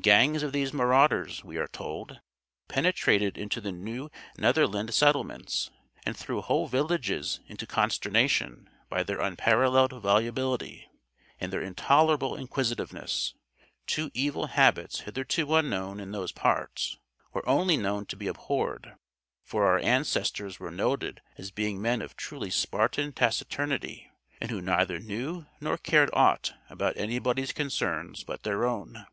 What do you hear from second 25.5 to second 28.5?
nor cared aught about anybody's concerns but